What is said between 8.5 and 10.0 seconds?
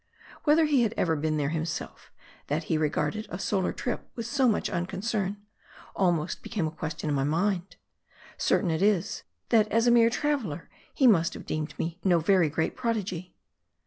it is, that as a